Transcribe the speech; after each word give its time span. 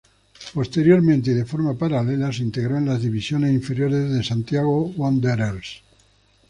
Posteriormente 0.55 1.29
y 1.29 1.35
de 1.35 1.45
forma 1.45 1.77
paralela 1.77 2.33
se 2.33 2.41
integró 2.41 2.75
en 2.75 2.87
las 2.87 3.03
divisiones 3.03 3.53
inferiores 3.53 4.09
de 4.11 4.23
Santiago 4.23 4.85
Wanderers. 4.97 5.83